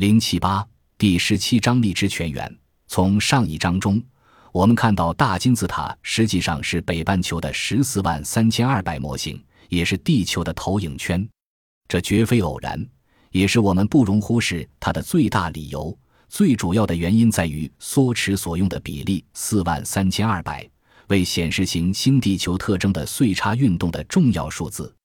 [0.00, 2.58] 零七八第十七章荔枝泉源。
[2.86, 4.02] 从上一章中，
[4.50, 11.28] 我们看到大金字塔实际上是北半球的十四万三千二百模型，也是地球的投影圈。
[11.86, 12.82] 这绝非偶然，
[13.30, 15.94] 也是我们不容忽视它的最大理由。
[16.30, 20.66] 最主要的原因在于缩尺所用的比例四万三千二百，
[21.08, 24.96] 为显示行星地球特征的岁差运动的重要数字。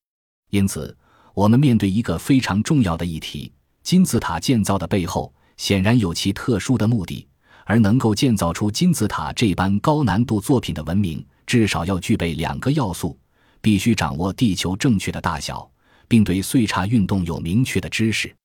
[0.52, 0.98] 因此，
[1.34, 3.52] 我们面对一个非常重要的议题。
[3.86, 7.28] 金字塔建造的背后显然有其特殊的目的，
[7.66, 13.16] 而能够建造出金字塔这般高难度作品的文明，至少要具备两个要素：
[13.62, 15.70] 必须掌握地球正确的大小，
[16.08, 18.36] 并对岁差运动有明确的知识。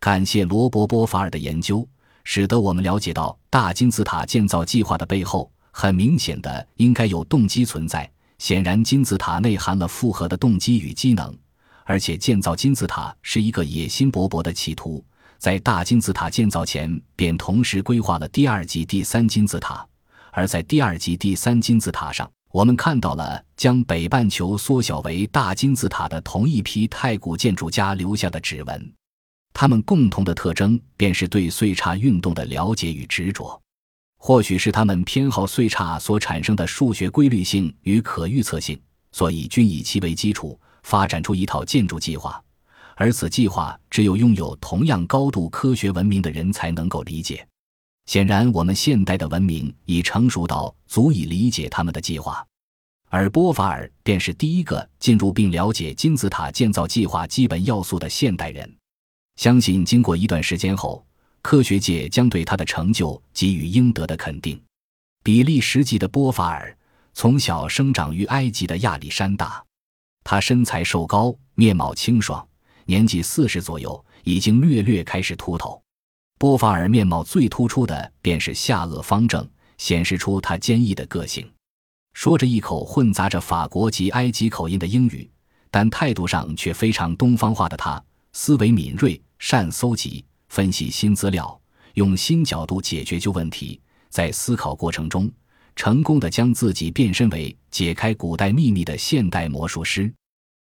[0.00, 1.88] 感谢罗伯·波法尔的研究，
[2.24, 8.10] 使得我们了解到大金字塔建造计划的背后，很明显的应该有动机存在。
[8.38, 11.32] 显然，金字塔内含了复合的动机与机能。
[11.90, 15.04] 而且建造金字塔是一个野心勃勃的企图，
[15.38, 19.84] 在大金字塔建造前便同时规划了第二级、第三金字塔，
[20.30, 28.92] 而在第二级、第三金字塔上，我们看到了将北半球缩小为大金字塔的同一批太古建筑家留下的指纹。
[29.52, 33.60] 他们共同的特征便是对岁差运动的了解与执着，
[34.16, 40.56] 或许是他们偏好岁差所产生的数学规律性与可预测性，所以均以其为基础。
[40.82, 42.42] 发展出一套建筑计划，
[42.96, 47.46] 而此计划只有拥有同样高度科学文明的人才能够理解。
[48.06, 52.44] 显然，我们现代的文明已成熟到足以理解他们的计划，
[53.08, 58.76] 而波法尔便是第一个进入并了解金字塔建造计划基本要素的现代人。
[59.36, 61.06] 相信经过一段时间后，
[61.40, 64.60] 科学界将对他的成就给予应得的肯定。
[65.22, 66.76] 比利时籍的波法尔
[67.14, 69.62] 从小生长于埃及的亚历山大。
[70.24, 72.46] 他身材瘦高，面貌清爽，
[72.84, 75.82] 年纪四十左右，已经略略开始秃头。
[76.38, 79.46] 波法尔面貌最突出的便是下颚方正，
[79.76, 81.50] 显示出他坚毅的个性。
[82.14, 85.30] 说着一口混杂着法国及埃及口音的英语，
[85.70, 88.02] 但态度上却非常东方化的他，
[88.32, 91.60] 思维敏锐，善搜集、分析新资料，
[91.94, 95.30] 用新角度解决旧问题，在思考过程中。
[95.76, 100.12] 成功的将自己变身为解开古代秘密的现代魔术师。